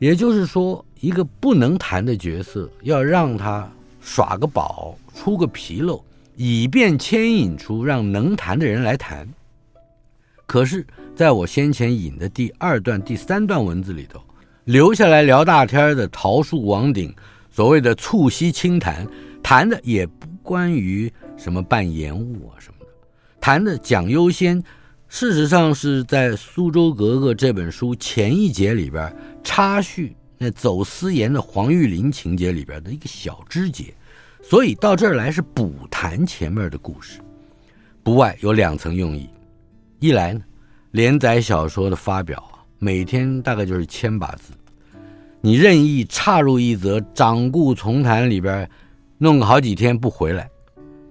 [0.00, 6.02] 也就是说，一个不能谈的角色，要让他耍个宝、出个纰漏，
[6.34, 9.28] 以便牵引出让能谈的人来谈。
[10.44, 14.20] 可是，在我先前引的第二段、第三段文字里头，
[14.70, 17.12] 留下来聊大天的桃树王鼎，
[17.50, 19.04] 所谓的促膝轻谈，
[19.42, 22.92] 谈的也不关于什么办盐务啊什么的，
[23.40, 24.62] 谈的讲优先，
[25.08, 33.92] 事实上是在《苏州格格》这本书前一节里边插叙那走私盐的黄玉林情节里边的一个小枝节，
[34.40, 37.18] 所以到这儿来是补谈前面的故事，
[38.04, 39.28] 不外有两层用意，
[39.98, 40.40] 一来呢，
[40.92, 44.52] 连载小说的发表啊，每天大概就是千把字。
[45.42, 48.68] 你任意插入一则掌故丛谈里边，
[49.16, 50.50] 弄个好几天不回来，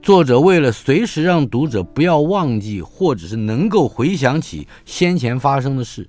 [0.03, 6.07] 作者为了随时让读者不要忘记，或者是能够回想起先前发生的事，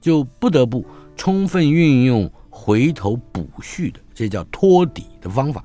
[0.00, 0.84] 就不得不
[1.16, 5.64] 充分运用回头补叙的，这叫托底的方法，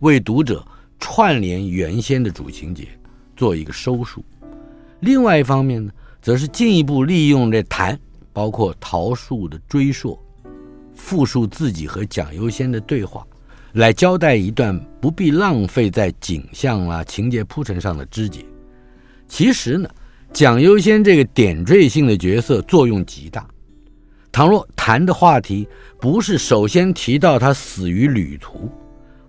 [0.00, 0.66] 为读者
[0.98, 2.88] 串联原先的主情节，
[3.36, 4.24] 做一个收束。
[4.98, 7.96] 另外一方面呢，则是进一步利用这谈，
[8.32, 10.18] 包括桃树的追溯。
[10.98, 13.24] 复述自己和蒋优先的对话，
[13.72, 18.44] 来交代一段不必浪费在景象啊、情节铺陈上的枝节。
[19.28, 19.88] 其实呢，
[20.32, 23.46] 蒋优先这个点缀性的角色作用极大。
[24.32, 25.66] 倘若谈的话题
[25.98, 28.70] 不是首先提到他死于旅途，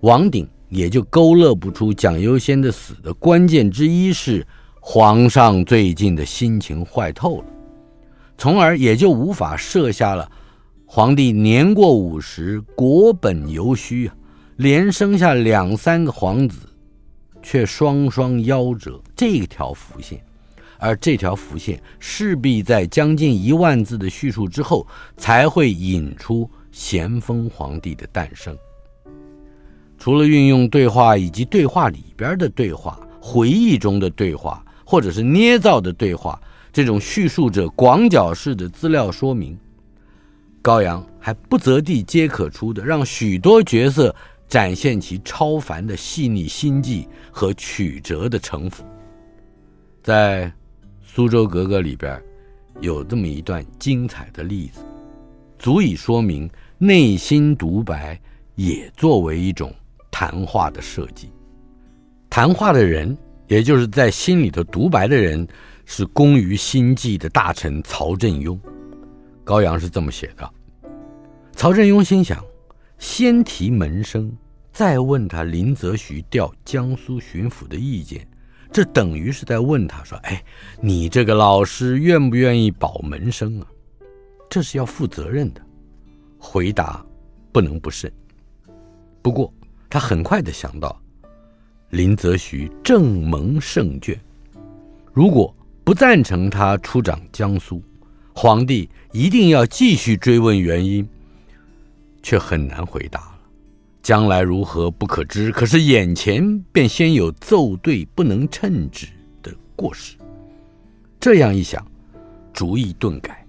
[0.01, 4.45] 王鼎也就勾勒不出蒋优先的死的关键之一是
[4.79, 7.45] 皇上最近的心情坏透了，
[8.37, 10.29] 从而也就无法设下了。
[10.91, 14.15] 皇帝年过五十，国本犹虚啊，
[14.55, 16.67] 连生下两三个皇子，
[17.43, 20.19] 却双双夭折，这条伏线，
[20.79, 28.57] 而这条伏线势必在将近一万字的叙述之后，才会引出咸丰皇帝的诞生。
[29.99, 36.41] 除了运用对话以及对话里边的对话、回忆中的对话，或者是捏造的对话，
[36.73, 39.55] 这种叙述者广角式的资料说明。
[40.61, 44.13] 高阳还不择地皆可出的，让许多角色
[44.47, 48.83] 展现其超凡的细腻心计和曲折的城府。
[50.03, 50.45] 在
[51.01, 52.21] 《苏州格格》里边，
[52.81, 54.81] 有这么一段精彩的例子，
[55.57, 58.19] 足以说明内心独白
[58.55, 59.73] 也作为一种
[60.11, 61.31] 谈话的设计。
[62.29, 63.17] 谈话的人，
[63.47, 65.47] 也就是在心里头独白的人，
[65.85, 68.57] 是工于心计的大臣曹振庸。
[69.49, 70.47] 高阳是这么写的：
[71.53, 72.39] 曹振庸心想，
[72.99, 74.31] 先提门生，
[74.71, 78.27] 再问他林则徐调江苏巡抚的意见，
[78.71, 80.43] 这等于是在问他说：“哎，
[80.79, 83.65] 你这个老师愿不愿意保门生啊？”
[84.51, 85.61] 这是要负责任的，
[86.37, 87.03] 回答
[87.51, 88.11] 不能不慎。
[89.19, 89.51] 不过
[89.89, 90.95] 他很快地想到，
[91.89, 94.15] 林则徐正蒙圣眷，
[95.11, 95.51] 如果
[95.83, 97.81] 不赞成他出掌江苏。
[98.41, 101.05] 皇帝一定要继续追问原因，
[102.23, 103.39] 却很难回答了。
[104.01, 109.07] 将来如何不可知，可是眼前便先有奏对不能称职
[109.43, 110.15] 的过失。
[111.19, 111.85] 这样一想，
[112.53, 113.45] 主意顿改，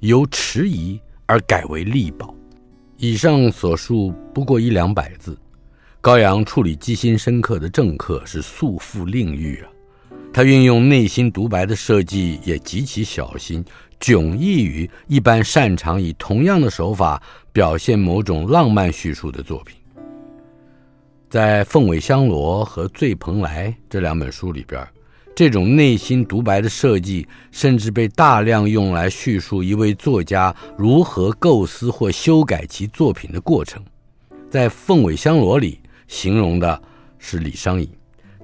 [0.00, 2.34] 由迟疑而改为力保。
[2.96, 5.38] 以上所述不过一两百字，
[6.00, 9.70] 高阳处理机心深刻的政客是素负令誉啊。
[10.34, 13.64] 他运用内心独白的设计也极其小心。
[14.02, 19.76] 迥异于一般擅长以同样的手法表现某种浪漫叙述的作品，
[21.30, 24.84] 在《凤尾香罗》和《醉蓬莱》这两本书里边，
[25.36, 33.80] 这种内心独白的设计甚至被大量用来叙述一位作家如何构思或修改其作品的过程。
[34.50, 36.82] 在《凤尾香罗》里形容的
[37.20, 37.88] 是李商隐，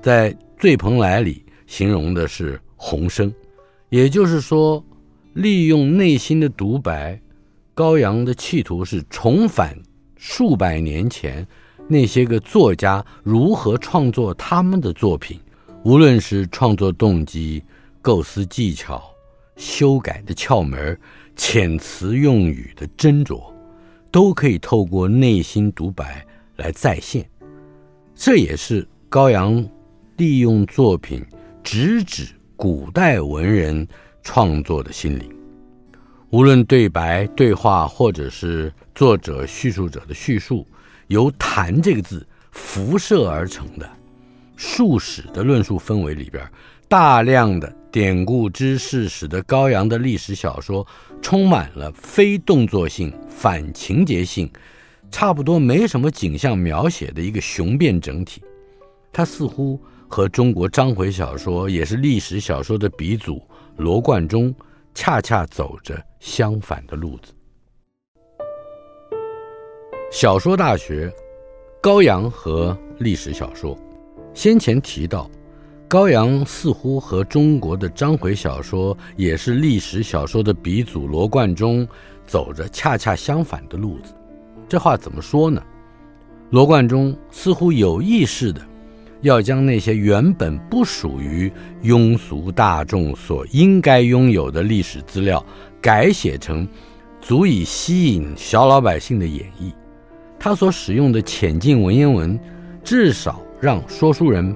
[0.00, 3.34] 在《醉蓬莱》里形容的是洪生，
[3.88, 4.80] 也就是说。
[5.38, 7.20] 利用内心的独白，
[7.72, 9.78] 高阳的企图是重返
[10.16, 11.46] 数百年前
[11.86, 15.38] 那些个作家如何创作他们的作品，
[15.84, 17.62] 无论是创作动机、
[18.02, 19.00] 构思技巧、
[19.54, 20.98] 修改的窍门、
[21.36, 23.40] 遣词用语的斟酌，
[24.10, 26.26] 都可以透过内心独白
[26.56, 27.24] 来再现。
[28.12, 29.64] 这也是高阳
[30.16, 31.24] 利用作品
[31.62, 32.26] 直指
[32.56, 33.86] 古代文人。
[34.30, 35.26] 创作的心灵，
[36.28, 40.66] 无论对白、对话，或者是作者叙述者的叙述，
[41.06, 43.88] 由“谈”这个字辐射而成的
[44.54, 46.46] 术史的论述氛围里边，
[46.88, 50.86] 大量的典故知识使得高阳的历史小说
[51.22, 54.46] 充满了非动作性、反情节性，
[55.10, 58.42] 差不多没什么景象描写的一个雄辩整体。
[59.10, 63.42] 它似乎和中国章回小说，也是历史小说的鼻祖
[63.78, 64.52] 罗贯中，
[64.92, 67.32] 恰恰走着相反的路子。
[70.10, 71.10] 小说大学。
[71.80, 73.78] 高阳和历史小说，
[74.34, 75.30] 先前提到，
[75.86, 81.86] 高阳似乎和中国的章回小说，也是历史小说的鼻祖罗贯中，
[82.26, 84.12] 走着恰恰相反的路子。
[84.68, 85.62] 这话怎么说呢？
[86.50, 88.60] 罗贯中似乎有意识的，
[89.20, 91.50] 要将那些原本不属于
[91.82, 95.44] 庸俗大众所应该拥有的历史资料，
[95.80, 96.66] 改写成
[97.20, 99.72] 足以吸引小老百姓的演绎。
[100.38, 102.38] 他所使用的浅近文言文，
[102.84, 104.54] 至少让说书人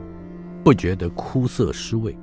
[0.63, 2.17] 不觉得枯涩失味，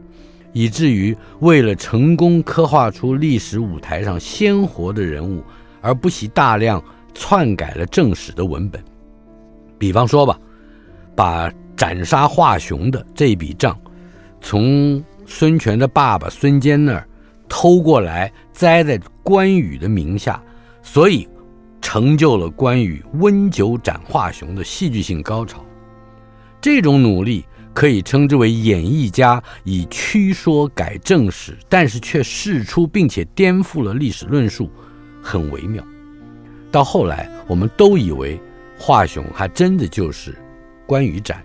[0.53, 5.43] 以至于为了成功刻画出历史舞台上鲜活的人物，
[5.81, 6.81] 而不惜大量
[7.13, 8.81] 篡改了正史的文本。
[9.77, 10.39] 比方说吧，
[11.15, 13.79] 把斩杀华雄的这笔账，
[14.41, 17.07] 从孙权的爸爸孙坚那儿
[17.47, 20.43] 偷过来，栽在关羽的名下，
[20.83, 21.25] 所以。
[21.81, 25.63] 成就了关羽温酒斩华雄的戏剧性高潮，
[26.59, 34.69] 这种努力可以称之为演绎家以曲说改正史，但是却事出并且颠覆了历史论述，
[35.23, 35.81] 很微妙。
[36.69, 38.39] 到后来，我们都以为
[38.77, 40.37] 华雄还真的就是
[40.85, 41.41] 关羽斩。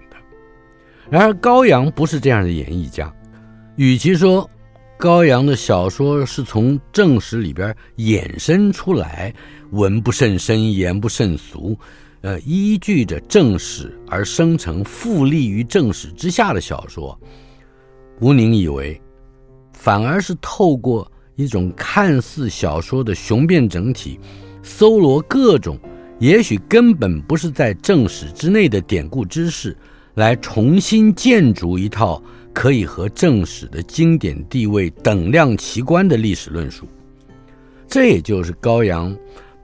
[1.11, 3.13] 然而高阳不是这样的演绎家，
[3.77, 4.49] 与其说
[4.97, 9.35] 高阳的小说是从正史里边衍生出来。
[9.71, 11.77] 文不甚深，言不甚俗，
[12.21, 17.19] 呃，依据着正史而生成复立于正史之下的小说，
[18.21, 19.01] 吴宁以为，
[19.73, 24.21] 反而是透过一种看似小说的雄辩整体，
[24.63, 25.77] 搜罗各种
[26.21, 29.77] 也许根本不是在正史之内的典故知识，
[30.15, 36.87] 来重新建筑一套可以和正史的经典地位等量齐观的历史论述。
[37.89, 39.17] 这也就是高阳。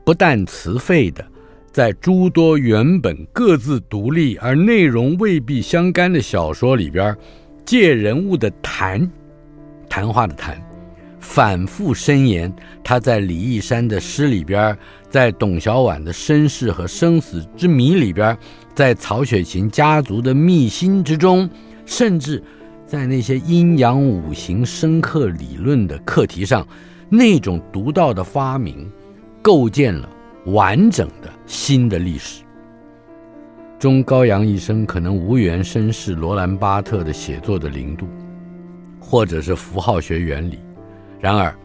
[0.03, 1.25] 不但辞废的，
[1.71, 7.17] 在诸多原本各自独立而内容未必相干的小说里边，
[7.65, 9.09] 借人物的谈，
[9.89, 10.61] 谈话的谈，
[11.21, 14.77] 反复申言他在李义山的诗里边，
[15.09, 18.37] 在董小宛的身世和生死之谜里边，
[18.75, 21.49] 在曹雪芹家族的秘辛之中，
[21.85, 22.43] 甚至
[22.87, 26.67] 在那些阴阳五行深刻理论的课题上，
[27.09, 28.91] 那种独到的发明。
[29.43, 30.07] 构建了
[30.45, 32.43] 完整的新的历史。
[33.79, 38.07] 中高阳一生可能无缘身试罗兰巴特的写作的灵度，
[39.01, 40.59] 或者是符号学原理。
[41.19, 41.57] 然而，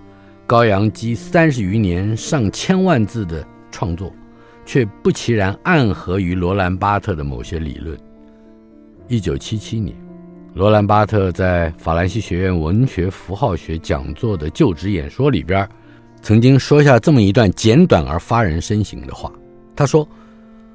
[0.48, 4.10] 高阳积三十余年上千万字的创作，
[4.66, 7.98] 却不其然暗合于罗兰巴特的某些理论。
[9.08, 9.96] 一九七七年，
[10.54, 15.68] 罗兰巴特在法兰西学院文学符号学讲座的就职演说里边。
[16.22, 19.32] 曾经说下这么一段简短而发人深省的话，
[19.76, 20.08] 他说：“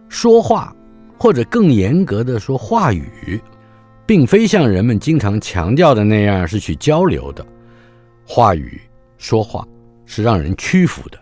[0.08, 0.72] 说话，
[1.18, 3.40] 或者更严格的说话语，
[4.06, 7.44] 并非像人们经常强调的那样是去交流的。
[8.24, 8.80] 话语
[9.18, 9.66] 说话
[10.06, 11.18] 是让人屈服的，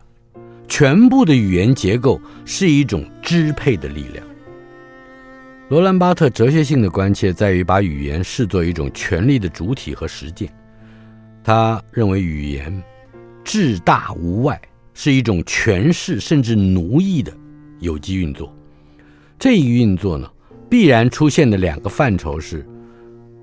[0.69, 4.25] 全部的语言结构是一种支配的力量。”
[5.69, 10.49] 罗兰巴特哲学性的关切在于把语言视作一种权力的主体和实践，
[11.43, 12.83] 他认为语言。
[13.45, 14.61] 至大无外，
[14.93, 17.33] 是一种权势甚至奴役的
[17.81, 18.55] 有机运作。
[19.39, 20.31] 这一运作呢，
[20.69, 22.66] 必然出现的两个范畴是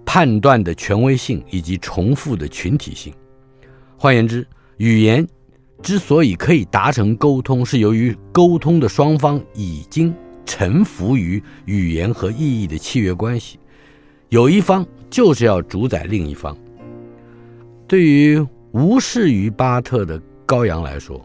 [0.06, 3.12] 判断的权威性以及重复的群体性。
[3.98, 4.46] 换言之，
[4.78, 5.28] 语言
[5.82, 10.14] 之所以可以达成沟通，是由于沟通的双方已经
[10.46, 13.60] 臣服于语言和意义的契约关系，
[14.30, 16.58] 有一方就是要主宰另一方。
[17.88, 21.24] 对于无视于巴特的高阳来说，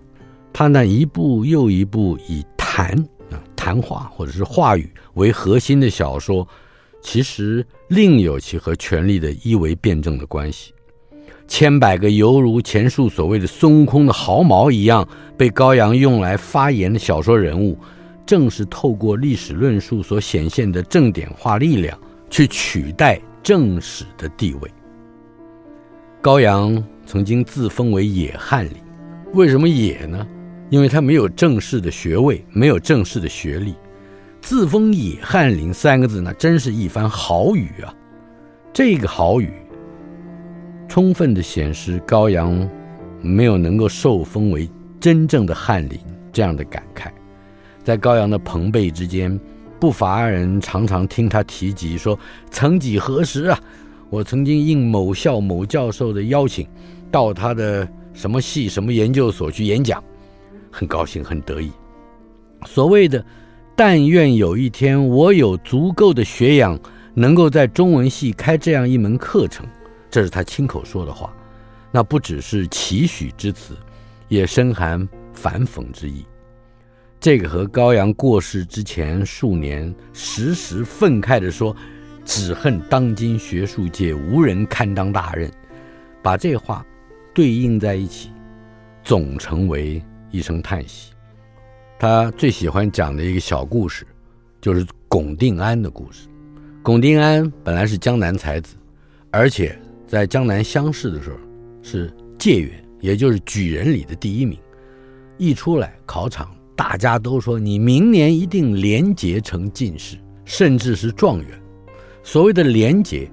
[0.52, 2.90] 他那一部又一部以谈
[3.30, 6.46] 啊谈话或者是话语为核心的小说，
[7.00, 10.74] 其实另有其和权力的一维辩证的关系。
[11.50, 17.76] 千百个犹如前述所谓的孙悟空的毫毛一样被高阳用来发言的小说人物，
[18.24, 21.98] 正是透过历史论述所显现的正点化力量，
[22.30, 24.70] 去取代正史的地位。
[26.22, 26.82] 高阳。
[27.06, 28.76] 曾经自封为野翰林，
[29.32, 30.24] 为什么野呢？
[30.68, 33.74] 因为他没有正式的学位，没有正式的学历，
[34.40, 37.92] 自封野翰林三个字，那真是一番豪语啊！
[38.72, 39.52] 这个豪语，
[40.90, 42.68] 充分的显示高阳
[43.22, 44.68] 没有能够受封为
[44.98, 45.96] 真正的翰林
[46.32, 47.06] 这样的感慨。
[47.84, 49.38] 在高阳的朋辈之间，
[49.78, 52.18] 不乏人常常听他提及说
[52.50, 53.60] ：“曾几何时啊，
[54.10, 56.66] 我曾经应某校某教授的邀请，
[57.08, 60.02] 到他的什么系什么研究所去演讲，
[60.72, 61.70] 很高兴，很得意。
[62.66, 63.24] 所谓的
[63.76, 66.76] ‘但愿有一天我有足够的学养，
[67.14, 69.64] 能够在中文系开这样一门课程’，
[70.10, 71.32] 这是他亲口说的话。
[71.92, 73.76] 那不只是期许之词，
[74.28, 76.24] 也深含反讽之意。”
[77.20, 81.76] 这个和高阳过世之前数年时时愤慨地说
[82.24, 85.50] ：“只恨当今学术界无人堪当大任。”
[86.22, 86.84] 把这话
[87.34, 88.30] 对应在一起，
[89.02, 91.12] 总成为一声叹息。
[91.98, 94.06] 他最喜欢讲的一个小故事，
[94.60, 96.28] 就是龚定安的故事。
[96.82, 98.76] 龚定安本来是江南才子，
[99.30, 99.78] 而且
[100.10, 101.36] 在江南乡试的时候
[101.82, 104.58] 是解元，也就是举人里的第一名。
[105.38, 106.50] 一出来考场。
[106.74, 111.62] 大家都说你明年一定连捷成进士，甚至是状元。
[112.24, 113.30] 所谓的连捷，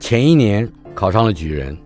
[0.00, 1.76] 前一年考上了举人，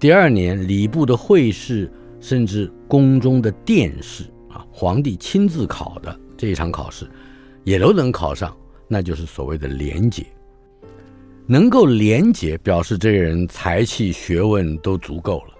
[0.00, 1.88] 第二年礼部的会试，
[2.20, 7.06] 甚至宫中的殿试啊，皇帝亲自考的这一场考试，
[7.62, 8.56] 也都能考上，
[8.88, 10.26] 那就是所谓的连捷。
[11.46, 15.54] 能够廉洁，表示这个人才气学问都足够了，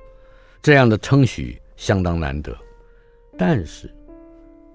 [0.60, 2.56] 这样的称许相当难得。
[3.38, 3.90] 但是。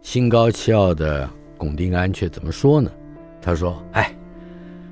[0.04, 2.92] 心高气傲的巩定安却怎么说呢？
[3.40, 4.12] 他说：“哎，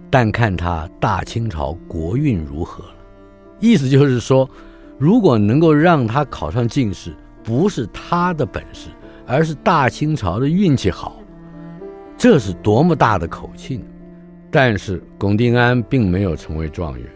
[0.08, 2.96] 但看他大清朝国运如何了。”
[3.60, 4.48] 意思就是说，
[5.00, 7.12] 如果能够让他考上进士，
[7.44, 8.90] 不是他的本事，
[9.26, 11.20] 而是大清朝的运气好，
[12.16, 13.86] 这是多么大的口气呢？
[14.52, 17.08] 但是龚定安并没有成为状元，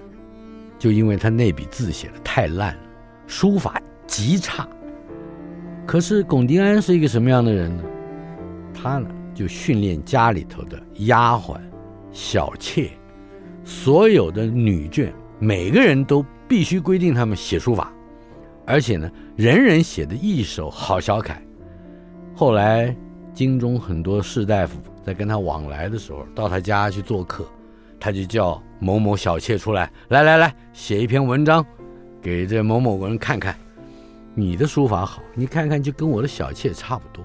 [0.77, 2.81] 就因为他那笔字写的太烂了，
[3.27, 4.67] 书法极差。
[5.85, 7.83] 可是龚定安是一个什么样的人呢？
[8.73, 11.57] 他呢就训练家里头的丫鬟、
[12.11, 12.89] 小妾，
[13.63, 17.91] 所有的女眷，每个人都必须规定他们写书法，
[18.65, 21.41] 而且呢，人人写的一手好小楷。
[22.35, 22.95] 后来
[23.33, 27.45] 京中很多士大夫在跟他往来的时候，到他家去做客，
[27.99, 31.65] 他就叫某某小妾出来，来来来，写一篇文章，
[32.21, 33.55] 给这某某人看看。
[34.35, 37.23] 你的书法好，你看看就跟我的小妾差不多。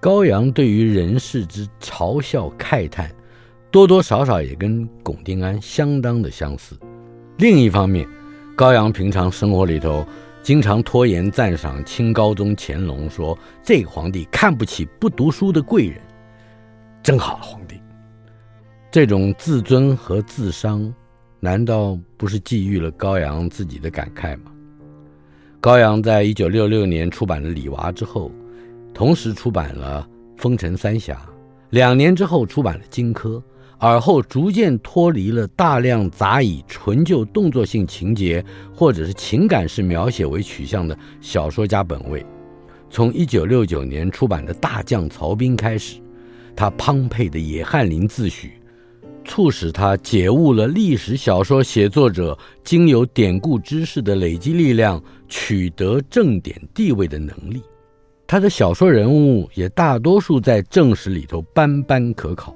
[0.00, 3.10] 高阳对于人世之嘲笑慨叹，
[3.70, 6.76] 多多少少也跟龚定安相当的相似。
[7.38, 8.08] 另一方面，
[8.56, 10.06] 高阳平常生活里头
[10.42, 16.00] 经常拖延赞赏清高宗乾隆，说这个皇帝看不起不读书的贵人，
[17.00, 17.80] 真好的皇帝。
[18.90, 20.92] 这种自尊和自伤，
[21.38, 24.50] 难道不是寄予了高阳自己的感慨吗？
[25.60, 28.28] 高阳在一九六六年出版了《李娃》之后，
[28.92, 30.04] 同时出版了
[30.42, 31.14] 《风尘三侠》，
[31.70, 33.38] 两年之后出版了《荆轲》，
[33.84, 42.24] 而后逐渐脱离了大量杂以纯就动作性情节或者是情感式描写为取向的小说家本位。
[42.88, 46.00] 从一九六九年出版的《大将曹彬》开始，
[46.54, 48.50] 他澎湃的野翰林自诩。
[49.24, 57.60] 促使他解悟了历史小说写作者经由典故知识的累积力量，取得正典地位的能力。
[58.28, 62.54] 他的小说人物也大多数在正史里头斑斑可考，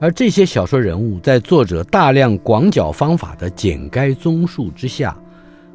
[0.00, 5.16] 而这些小说人物在作者大量广角方法的剪该综述之下，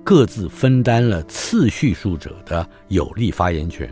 [0.04, 3.90] 各自分担了次叙述者的有力发言权。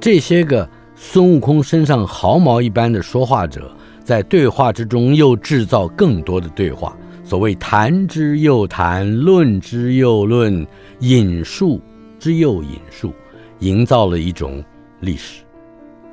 [0.00, 3.70] 这些个孙悟空身上毫毛一般的说话者。
[4.02, 6.96] 在对话之中，又制造更多的对话。
[7.22, 10.66] 所谓谈之又谈，论之又论，
[10.98, 11.80] 引述
[12.18, 13.12] 之又引述，
[13.60, 14.64] 营造了一种
[14.98, 15.44] 历史。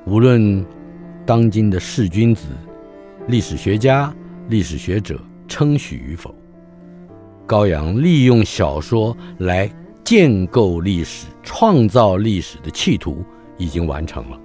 [0.06, 0.64] 无论
[1.26, 2.44] 当今的士君子、
[3.28, 4.14] 历史学家、
[4.48, 5.20] 历史学者
[5.50, 6.34] 称许与否，
[7.46, 9.70] 高阳利用小说来
[10.02, 13.26] 建构历史、创造历史的企图
[13.58, 14.40] 已经完成了。